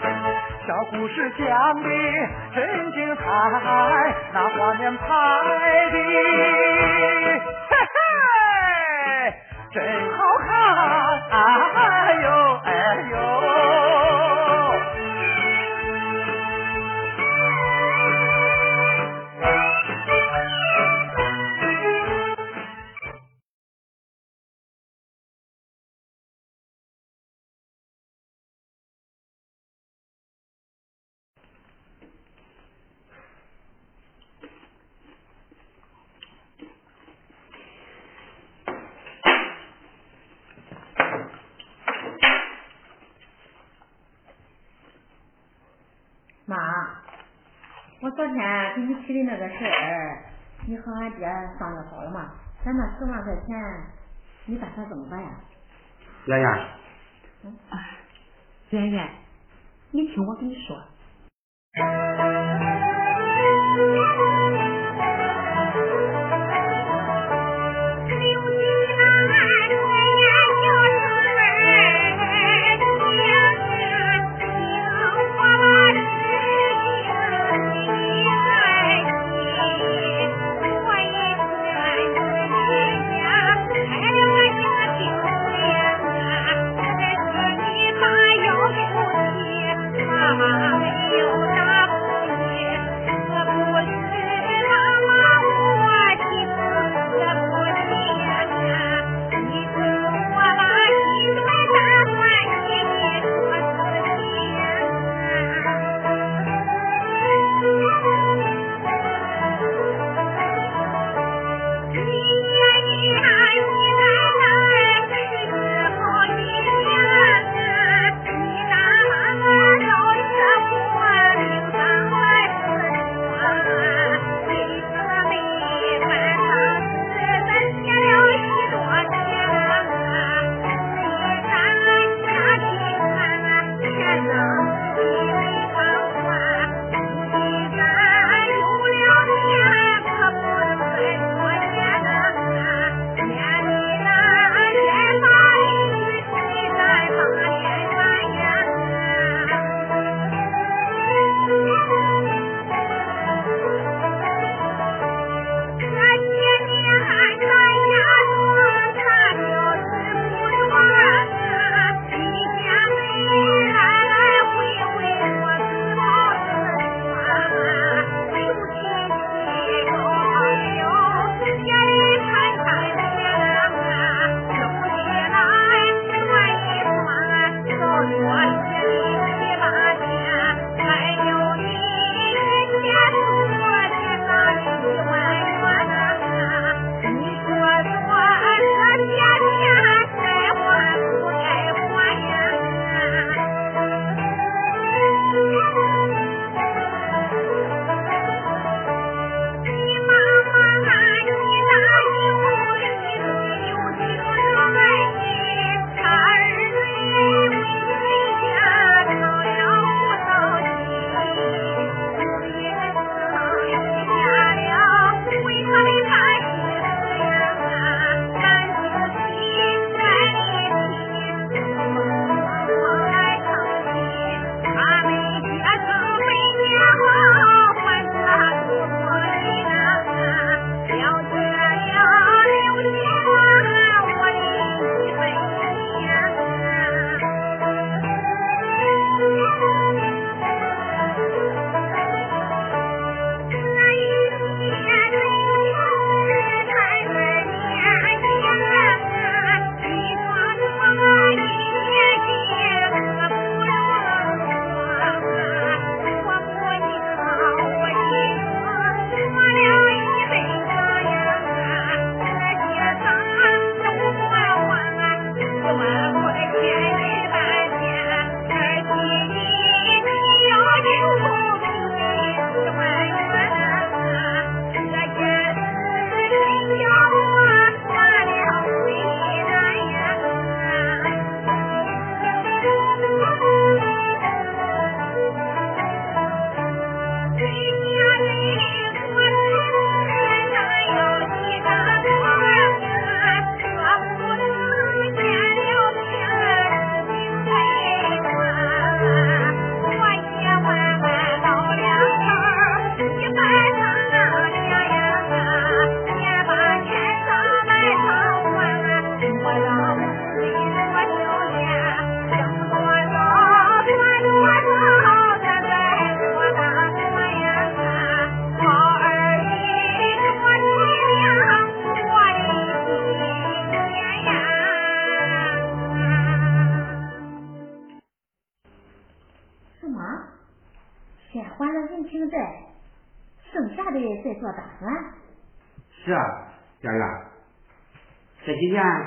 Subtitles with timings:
[0.00, 1.46] 小故事讲
[1.82, 1.88] 的
[2.54, 3.22] 真精彩，
[4.32, 5.06] 那画面拍
[5.90, 5.96] 的
[49.22, 50.24] 那个事儿，
[50.66, 51.26] 你和俺爹
[51.58, 52.32] 商量好了吗？
[52.64, 53.56] 咱那十万块钱，
[54.46, 55.30] 你打算怎么办呀？
[56.26, 56.68] 圆圆，
[58.70, 59.08] 圆圆，
[59.92, 60.76] 你听我跟你说，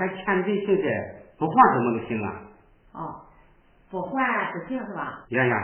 [0.08, 0.84] 几年咱欠人情债，
[1.38, 2.42] 不还怎么能行啊？
[2.94, 3.22] 哦，
[3.92, 5.26] 不还不行是吧？
[5.30, 5.58] 圆圆，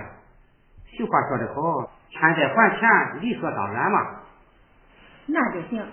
[0.96, 4.22] 俗话说得好，欠债还钱，理所当然嘛。
[5.26, 5.86] 那就行。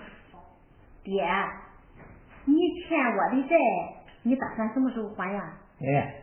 [1.03, 1.23] 爹，
[2.45, 3.55] 你欠我的债，
[4.23, 5.53] 你打算什么时候还呀？
[5.81, 6.15] 哎，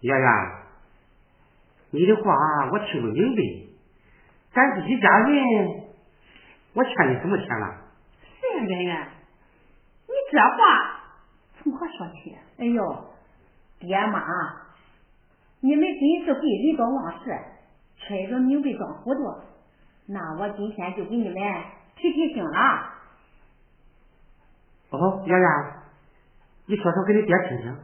[0.00, 0.30] 圆圆，
[1.90, 2.32] 你的话
[2.70, 3.42] 我听不明白。
[4.54, 5.44] 咱是一家人，
[6.74, 7.76] 我欠你什么钱了？
[8.40, 9.08] 是呀，圆圆，
[10.06, 10.97] 你这话
[11.68, 12.34] 从何说起？
[12.56, 13.04] 哎呦，
[13.78, 14.24] 爹妈，
[15.60, 17.30] 你们真是会人多忘事，
[17.98, 19.20] 揣着明白装糊涂。
[20.06, 21.34] 那我今天就给你们
[21.96, 22.94] 提提醒了。
[24.90, 25.48] 哦，圆圆，
[26.66, 27.76] 你说说给你爹听听。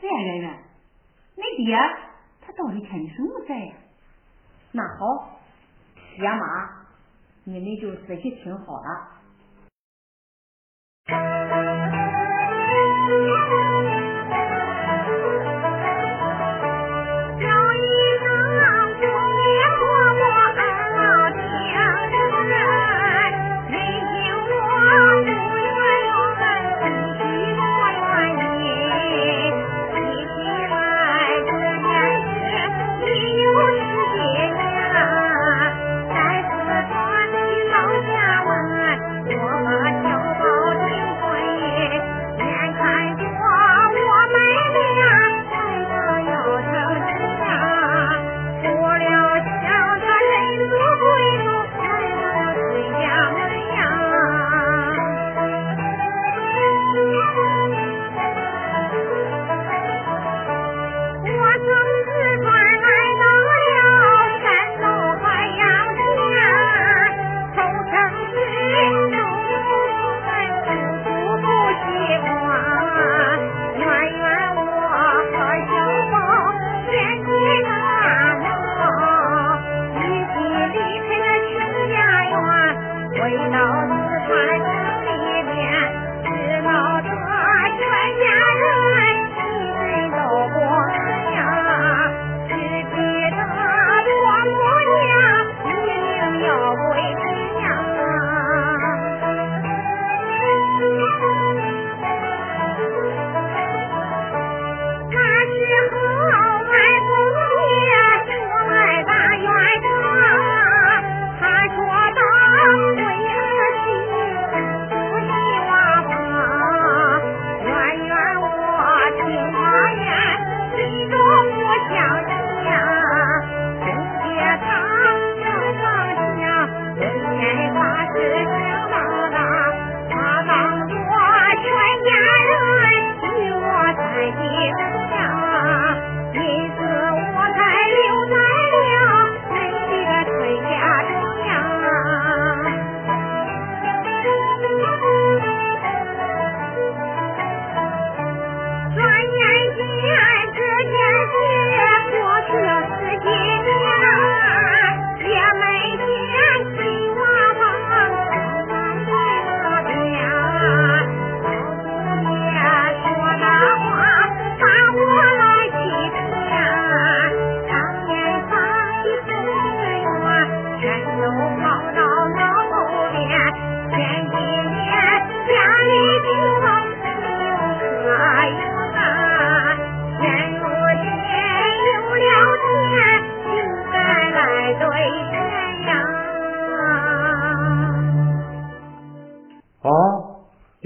[0.00, 0.58] 是呀，圆圆，
[1.36, 1.76] 恁爹
[2.40, 3.74] 他到底欠你什么债呀？
[4.72, 5.38] 那好，
[6.16, 6.86] 爹妈，
[7.44, 9.18] 你们就仔细听好了。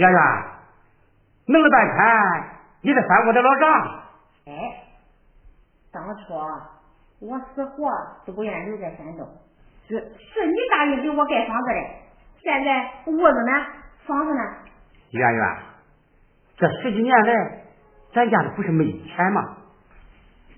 [0.02, 0.18] 圆圆，
[1.46, 4.02] 弄了半天，你这翻我的老账。
[4.46, 4.52] 哎，
[5.92, 6.34] 当初
[7.20, 7.88] 我死活
[8.26, 9.24] 都不愿留在山东，
[9.86, 11.80] 是是你答应给我盖房子的，
[12.42, 13.66] 现在屋子呢，
[14.04, 14.40] 房子呢？
[15.12, 15.56] 圆圆，
[16.56, 17.64] 这十几年来，
[18.12, 19.56] 咱家里不是没钱吗？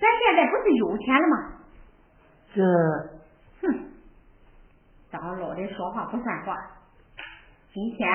[0.01, 1.37] 咱现在不是有钱了吗？
[2.55, 2.63] 这，
[3.61, 3.93] 哼，
[5.11, 6.57] 当老的说话不算话，
[7.75, 8.09] 今天。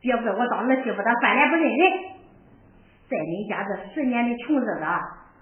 [0.00, 1.92] 别怪我当儿媳妇的翻脸不认人。
[3.08, 4.84] 在你家这十年的穷日子，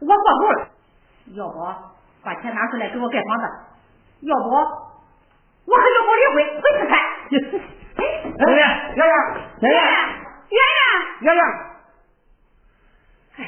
[0.01, 0.69] 我过够了。
[1.35, 1.59] 要不
[2.25, 3.45] 把钱拿出来给我盖房子，
[4.21, 4.51] 要不
[5.67, 6.99] 我和小宝离婚，回四川。
[8.39, 8.63] 哎圆，
[8.95, 9.15] 圆圆，
[9.61, 9.79] 圆圆，
[10.49, 10.83] 圆圆，
[11.21, 11.43] 圆圆。
[13.37, 13.39] 哎，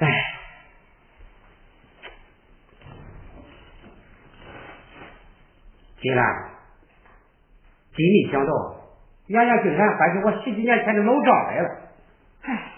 [0.00, 0.02] 哎，
[6.00, 6.20] 金兰，
[7.94, 8.77] 金你想到。
[9.28, 11.68] 丫丫竟然翻起我十几年前的老账来了。
[12.42, 12.72] 哎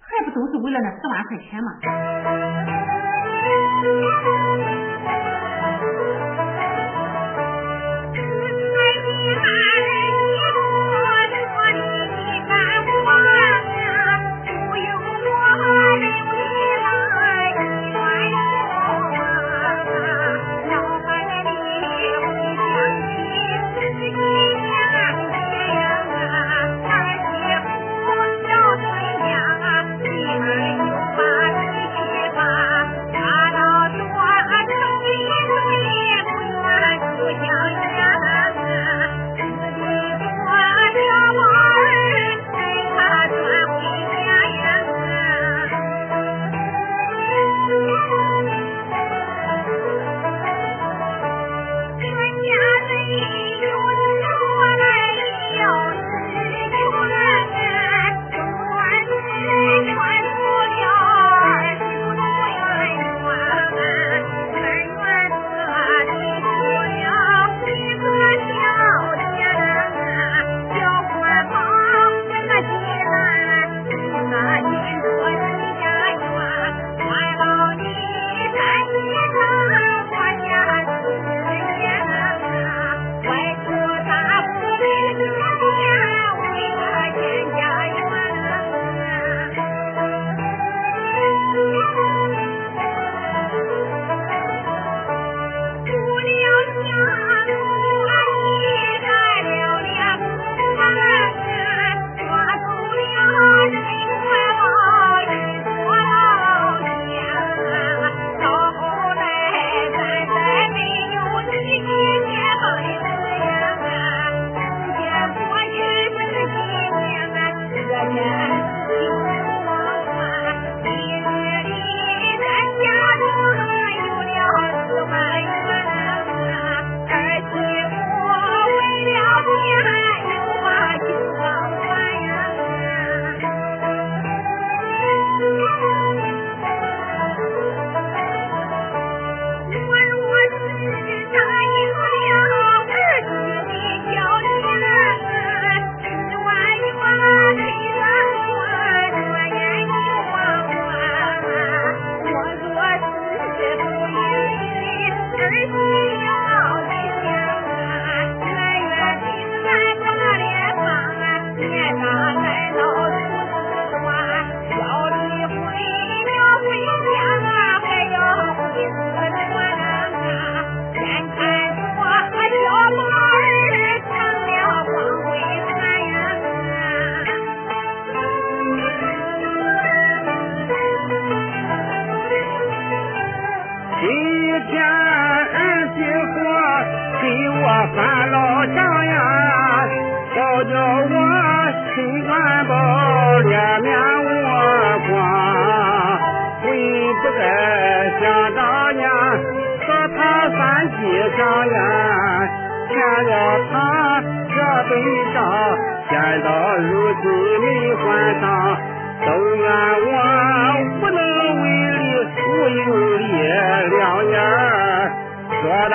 [0.00, 2.78] 还不都是为了那十万块钱吗？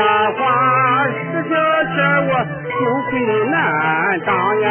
[0.04, 0.44] 这话
[1.08, 1.96] 是这事
[2.28, 2.32] 我
[2.68, 2.74] 羞
[3.10, 3.12] 愧
[3.50, 3.56] 难
[4.26, 4.30] 当
[4.60, 4.68] 呀。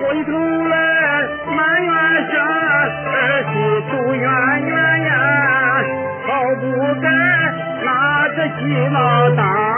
[0.00, 0.30] 回头
[0.68, 0.72] 来
[1.56, 1.90] 满怨
[2.30, 3.12] 这儿
[3.50, 3.52] 媳
[3.90, 4.22] 妇怨
[4.62, 4.72] 怨
[5.02, 5.10] 呀，
[6.28, 6.62] 好不
[7.00, 7.04] 甘
[7.84, 7.88] 拿
[8.28, 8.96] 着鸡毛
[9.30, 9.73] 当。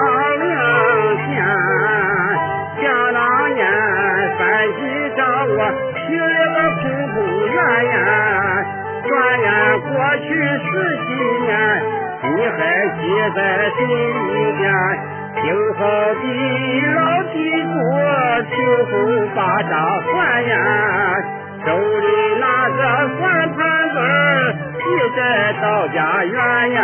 [9.09, 9.49] 转眼
[9.81, 10.65] 过去十
[11.07, 11.09] 几
[11.43, 11.51] 年，
[12.23, 12.59] 你还
[12.97, 13.01] 记
[13.35, 13.39] 在
[13.77, 14.65] 心里边。
[15.37, 15.81] 青好
[16.15, 16.25] 地、
[16.95, 17.75] 老地锅、
[18.51, 18.53] 秋
[18.91, 18.95] 风
[19.35, 20.53] 把掌还呀，
[21.67, 22.07] 手里
[22.41, 22.79] 拿着
[23.19, 23.21] 算
[23.53, 23.57] 盘
[23.91, 23.95] 子，
[24.79, 25.19] 你在
[25.61, 26.35] 到家园
[26.73, 26.79] 呀。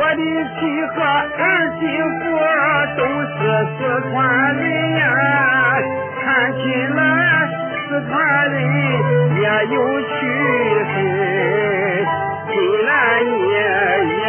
[0.00, 0.58] 我的妻
[0.94, 1.44] 和儿
[1.78, 2.20] 媳妇
[2.96, 3.36] 都是
[3.76, 3.78] 四
[4.10, 4.16] 川
[4.56, 4.62] 人
[4.96, 5.02] 呀，
[6.24, 6.58] 看起
[6.96, 6.98] 来
[7.86, 8.10] 四川
[8.50, 8.56] 人
[9.36, 10.08] 也有趣，
[12.46, 12.50] 虽
[12.86, 12.88] 然
[13.50, 13.54] 也
[14.16, 14.19] 有。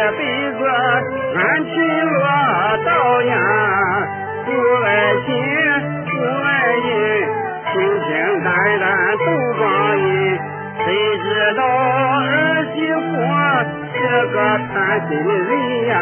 [15.00, 15.50] 心的人
[15.88, 15.92] 呀，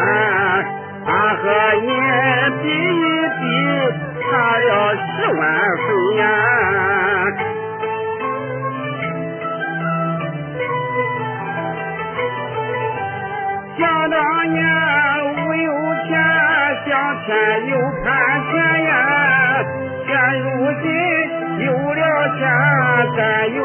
[1.05, 1.43] 他和
[1.81, 1.87] 你
[2.61, 2.99] 比一
[3.39, 3.43] 比，
[4.21, 4.29] 差
[4.59, 5.39] 了十万
[5.77, 6.23] 分呀。
[13.77, 14.17] 想当
[14.51, 14.57] 年
[15.33, 15.69] 无有
[16.07, 16.09] 钱，
[16.85, 16.89] 想
[17.25, 17.29] 钱
[17.67, 17.71] 又
[18.03, 18.05] 盼
[18.51, 18.51] 钱
[18.83, 18.91] 呀，
[20.05, 20.09] 现
[20.41, 20.45] 如
[20.81, 20.85] 今
[21.65, 22.01] 有了
[22.37, 22.39] 钱，
[23.17, 23.19] 咱
[23.55, 23.59] 又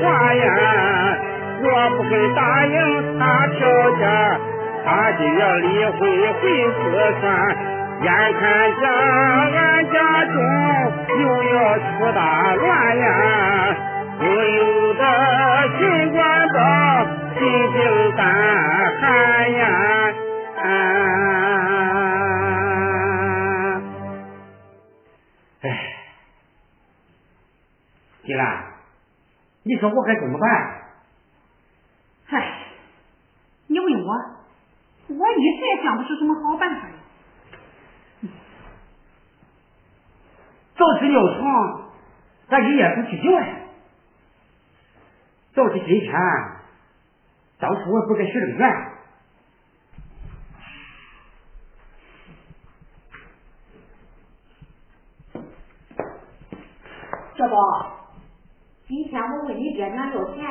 [0.00, 0.44] 话呀，
[1.62, 3.56] 若不肯答应他条
[3.96, 4.02] 件，
[4.84, 6.00] 他就要离婚
[6.40, 6.80] 回四
[7.20, 7.22] 川。
[8.02, 8.42] 眼看
[8.80, 10.36] 着俺家中
[11.20, 11.22] 又
[11.54, 13.06] 要出大乱呀，
[14.18, 15.00] 不由得
[15.78, 15.80] 心
[16.12, 16.58] 管到
[17.38, 17.40] 心
[17.72, 17.76] 惊
[18.16, 18.20] 胆
[19.00, 19.02] 寒
[19.52, 19.62] 呀！
[25.62, 25.66] 哎，
[28.24, 28.42] 金兰，
[29.64, 30.84] 你说我该怎么办？
[32.26, 32.66] 唉，
[33.66, 34.14] 你问我，
[35.08, 36.92] 我一时也想不出什么好办法来。
[40.76, 41.90] 早知尿床，
[42.48, 43.46] 咱一夜不去酒啊！
[45.54, 46.12] 早起今天，
[47.58, 48.94] 当初我不该许这个愿。
[57.36, 58.03] 小宝，
[58.86, 60.44] 今天我问你爹娘要钱，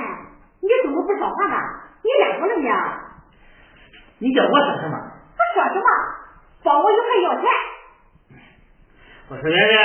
[0.60, 1.56] 你怎么不说话呢？
[2.02, 2.67] 你脸红了你？
[4.28, 4.98] 你叫我说什么？
[4.98, 5.86] 我说什么？
[6.63, 7.43] 帮我一块要钱。
[9.30, 9.78] 我说圆圆，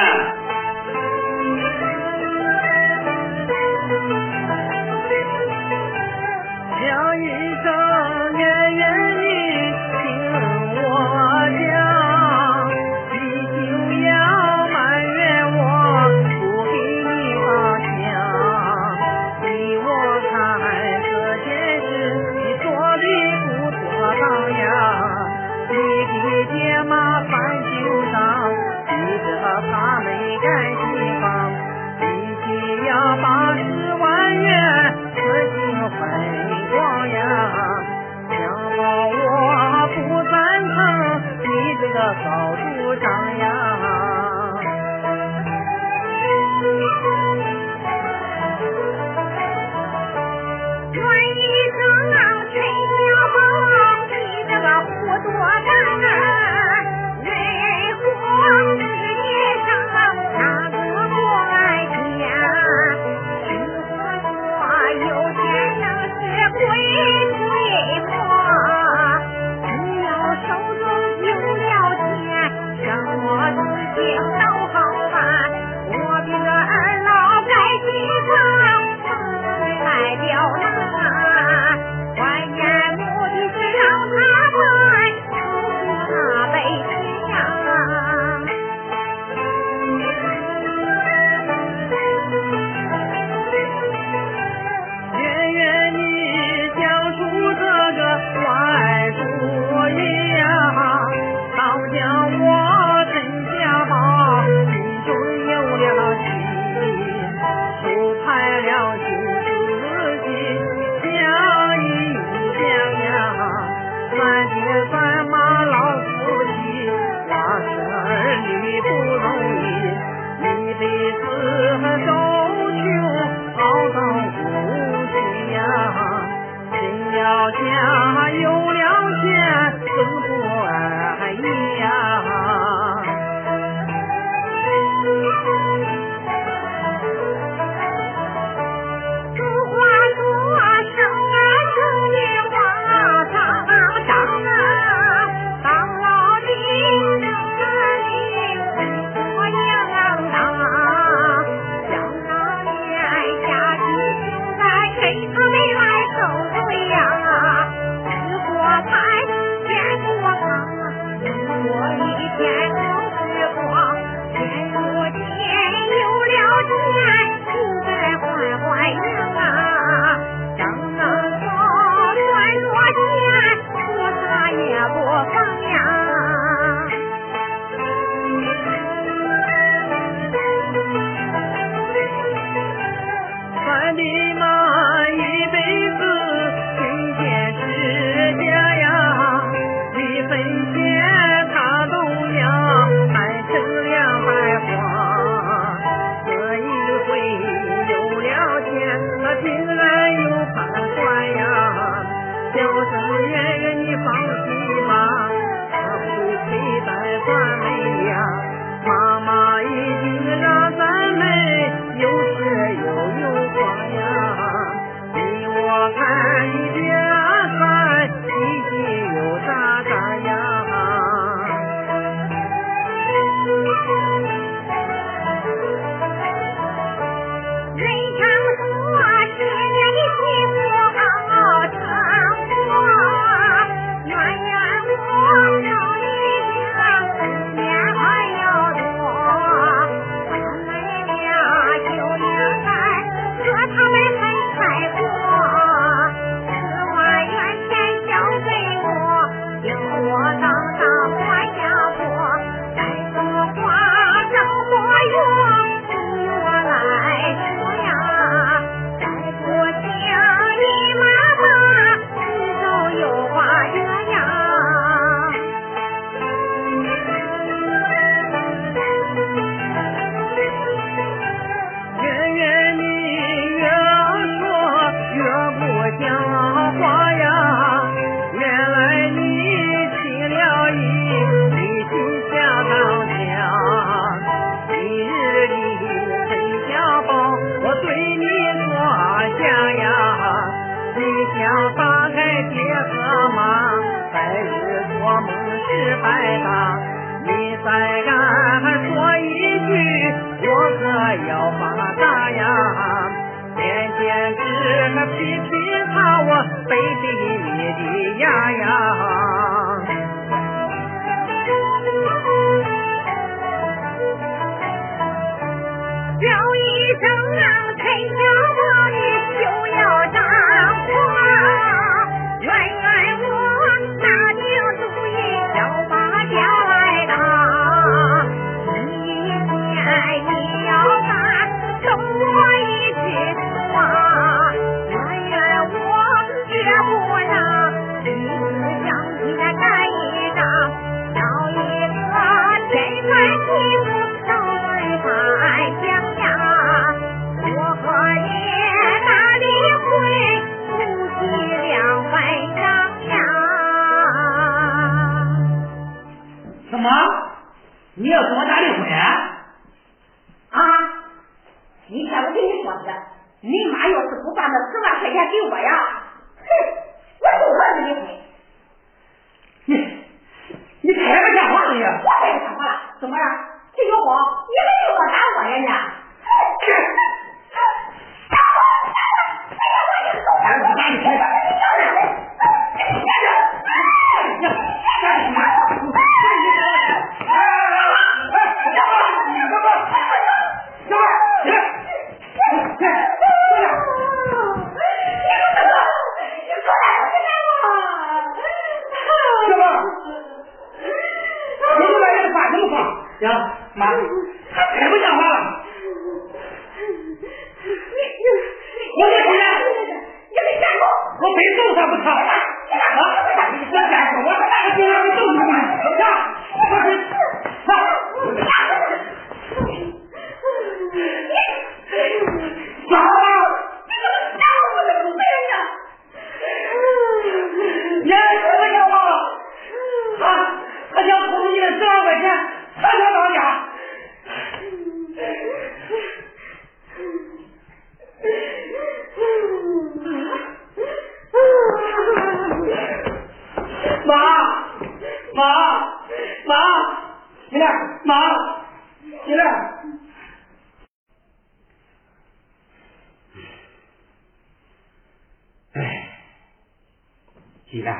[457.70, 457.94] 既然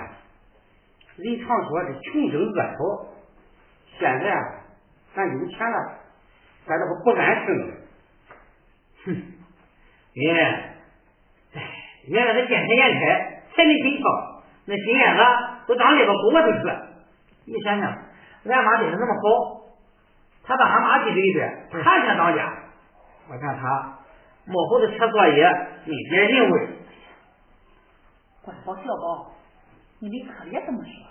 [1.17, 3.07] 人常说是穷争恶吵
[3.99, 4.41] 现在啊
[5.15, 5.99] 咱有钱了
[6.67, 7.75] 咱这不不安生了。
[9.05, 9.39] 哼。
[10.15, 10.75] 哎
[11.55, 11.63] 哎
[12.09, 15.23] 原来他见钱眼开财迷心高那心眼子
[15.67, 16.89] 都长肋巴骨了都
[17.45, 17.91] 你想想
[18.45, 19.59] 俺妈对他那么好
[20.45, 22.69] 他把俺妈给累的他想当家。
[23.29, 23.99] 我看他
[24.47, 25.45] 往后的写作业
[25.85, 26.69] 没点人味。
[28.43, 29.38] 怪好笑的
[30.01, 31.08] 你们可别这么说？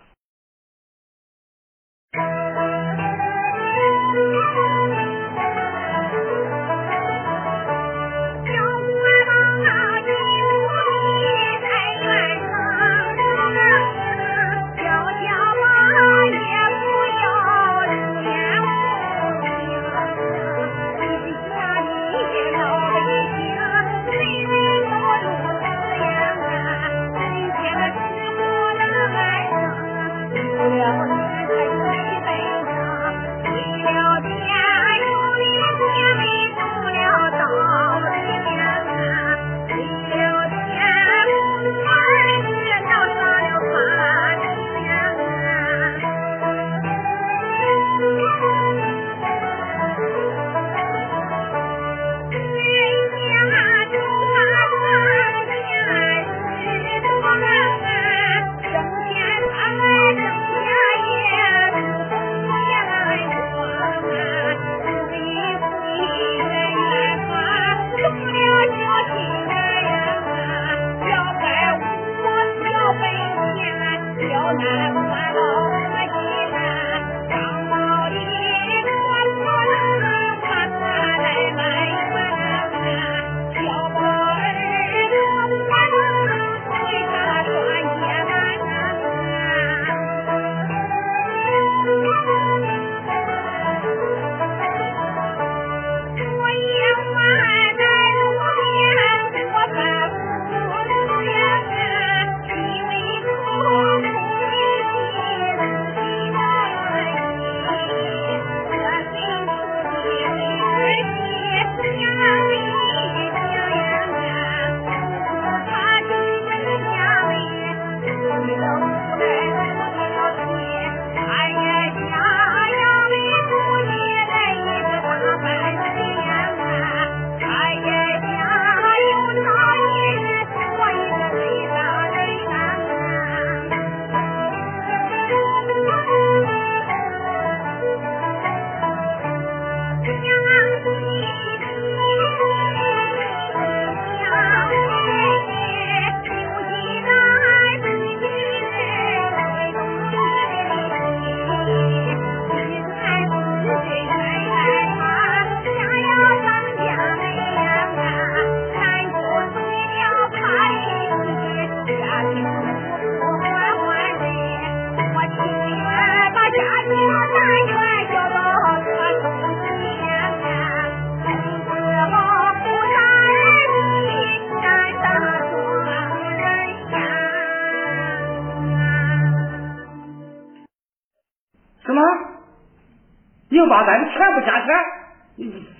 [183.65, 184.67] 把咱的全部加钱，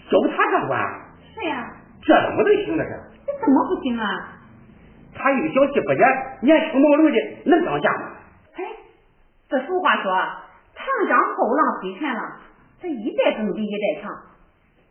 [0.10, 0.82] 交给他掌管。
[1.36, 1.70] 是呀。
[2.02, 2.84] 这怎么能行呢？
[3.26, 4.06] 这这怎么不行啊？
[5.14, 6.08] 他一个小气不严，
[6.42, 8.12] 年轻貌流的，能当家吗？
[8.56, 8.64] 哎，
[9.50, 10.14] 这俗话说，
[10.76, 12.24] 长江后浪推前浪，
[12.82, 14.12] 这一代更比一代强。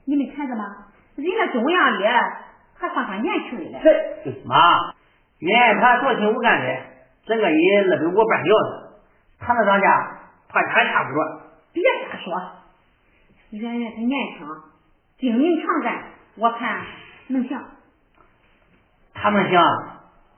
[0.04, 0.64] 你没看着吗？
[1.16, 2.04] 人家中央里
[2.78, 3.80] 还换上年轻的了。
[4.44, 4.94] 妈，
[5.38, 6.76] 原他多情无干的，
[7.24, 9.00] 整个一二百五半吊子，
[9.40, 10.18] 他能当家，
[10.50, 11.24] 怕还差不多。
[11.72, 12.34] 别瞎说。
[13.50, 14.46] 圆圆他年轻，
[15.18, 16.04] 精明强干，
[16.36, 16.84] 我看
[17.28, 17.58] 能行。
[19.14, 19.60] 他能行，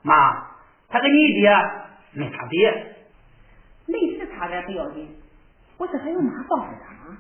[0.02, 0.46] 妈，
[0.88, 1.50] 他跟你爹
[2.12, 2.96] 没差别。
[3.86, 5.16] 没时差点不要紧，
[5.78, 7.18] 不是还有妈抱着他吗？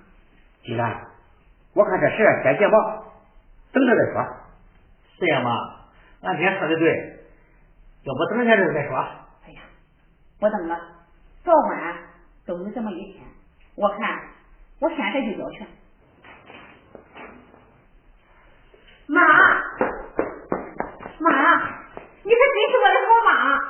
[0.62, 1.06] 既然，
[1.72, 3.04] 我看这事先结吧，
[3.72, 4.36] 等着再说。
[5.18, 5.50] 是呀，妈，
[6.28, 7.20] 俺爹说的对，
[8.02, 8.96] 要不等下子再说。
[9.46, 9.62] 哎呀，
[10.38, 10.78] 不等了，
[11.42, 11.96] 早晚
[12.44, 13.24] 都有这么一天。
[13.74, 14.20] 我看，
[14.80, 15.66] 我现在就要去。
[19.06, 19.20] 妈，
[21.18, 21.26] 妈，
[22.22, 23.67] 你可真是我的好妈。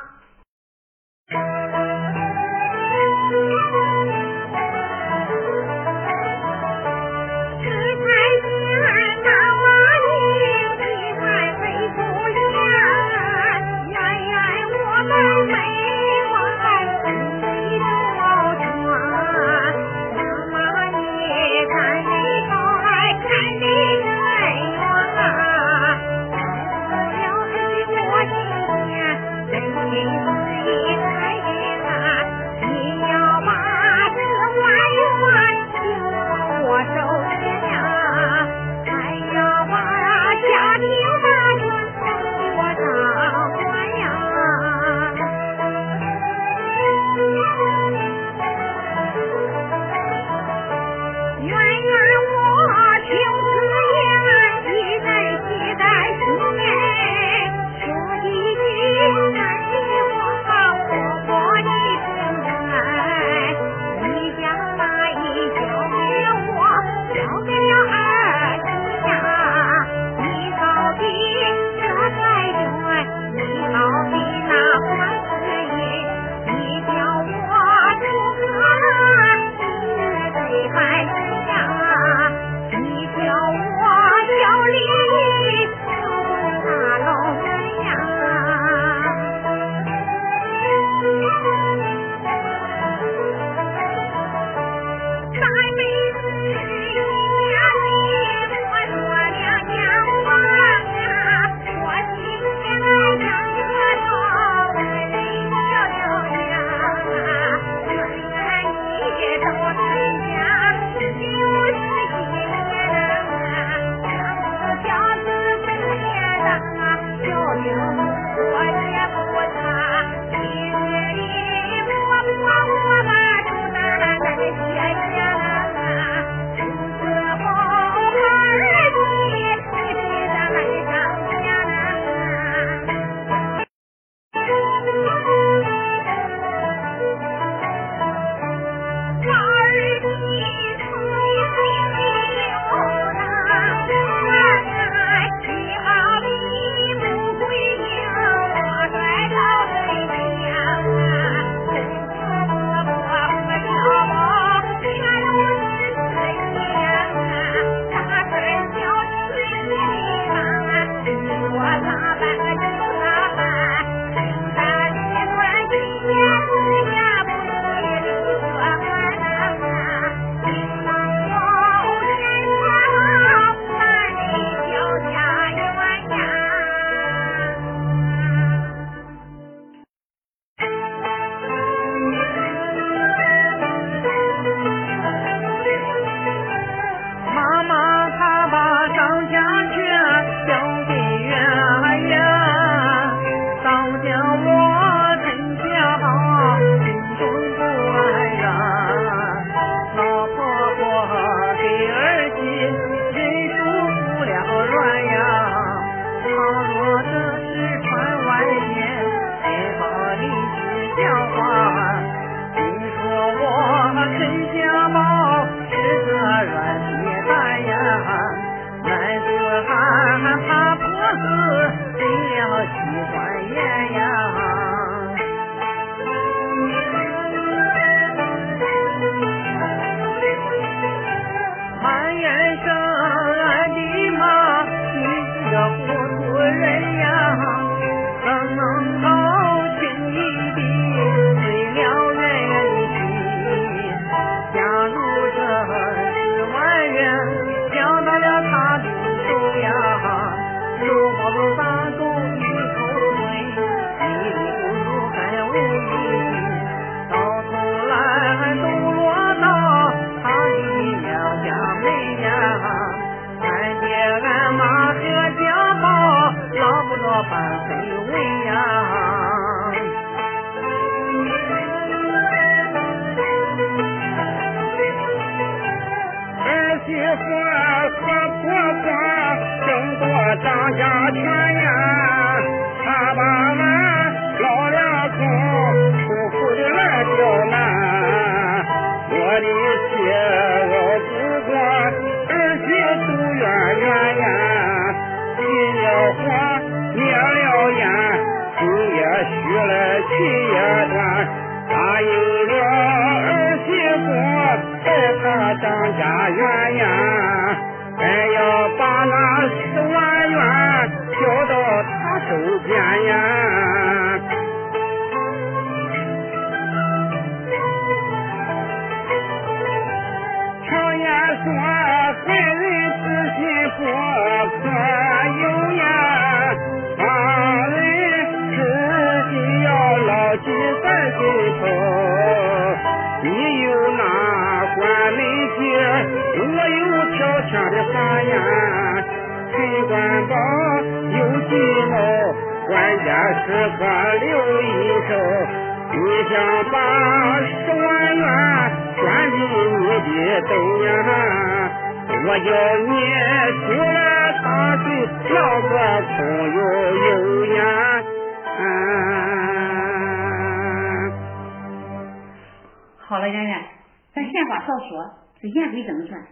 [364.68, 366.26] 老说这烟归怎么算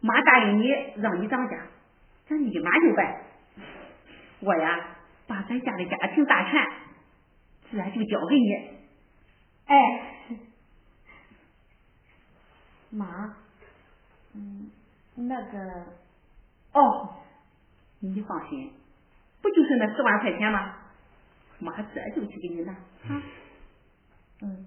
[0.00, 1.66] 妈答应你让你当家
[2.26, 3.24] 咱立马就办
[4.40, 6.66] 我呀把咱家的家庭大权
[7.70, 8.78] 自然就交给你。
[9.66, 9.74] 哎。
[12.90, 13.36] 妈
[14.34, 14.70] 嗯。
[15.16, 15.84] 那个
[16.72, 17.14] 哦
[18.00, 18.72] 你放心
[19.42, 20.76] 不就是那十万块钱吗？
[21.58, 22.72] 妈这就去给你拿。
[22.72, 23.22] 哈
[24.42, 24.66] 嗯。